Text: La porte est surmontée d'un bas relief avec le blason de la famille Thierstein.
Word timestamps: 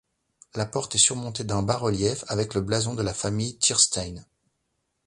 La 0.55 0.65
porte 0.65 0.95
est 0.95 0.97
surmontée 0.97 1.43
d'un 1.43 1.61
bas 1.61 1.77
relief 1.77 2.25
avec 2.27 2.55
le 2.55 2.61
blason 2.61 2.95
de 2.95 3.03
la 3.03 3.13
famille 3.13 3.59
Thierstein. 3.59 4.25